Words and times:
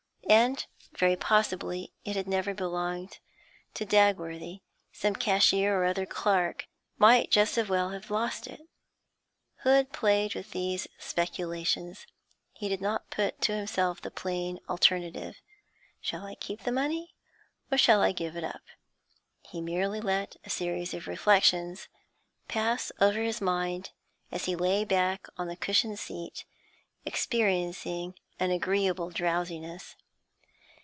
And 0.29 0.65
very 0.93 1.17
possibly 1.17 1.91
it 2.05 2.15
had 2.15 2.25
never 2.25 2.53
belonged 2.53 3.19
to 3.73 3.85
Dagworthy; 3.85 4.61
some 4.93 5.13
cashier 5.13 5.77
or 5.77 5.83
other 5.83 6.05
clerk 6.05 6.67
might 6.97 7.29
just 7.29 7.57
as 7.57 7.67
well 7.67 7.89
have 7.89 8.09
lost 8.09 8.47
it. 8.47 8.61
Hood 9.63 9.91
played 9.91 10.33
with 10.33 10.51
these 10.51 10.87
speculations. 10.97 12.07
He 12.53 12.69
did 12.69 12.79
not 12.79 13.09
put 13.09 13.41
to 13.41 13.57
himself 13.57 13.99
the 14.01 14.09
plain 14.09 14.59
alternative: 14.69 15.35
Shall 15.99 16.25
I 16.25 16.35
keep 16.35 16.61
the 16.63 16.71
money, 16.71 17.13
or 17.69 17.77
shall 17.77 17.99
I 18.01 18.13
give 18.13 18.37
it 18.37 18.43
up? 18.45 18.61
He 19.41 19.59
merely 19.59 19.99
let 19.99 20.37
a 20.45 20.49
series 20.49 20.93
of 20.93 21.07
reflections 21.07 21.89
pass 22.47 22.89
over 23.01 23.21
his 23.21 23.41
mind, 23.41 23.91
as 24.31 24.45
he 24.45 24.55
lay 24.55 24.85
back 24.85 25.27
on 25.37 25.49
the 25.49 25.57
cushioned 25.57 25.99
seat, 25.99 26.45
experiencing 27.03 28.13
an 28.39 28.49
agreeable 28.51 29.09
drowsiness. 29.09 29.97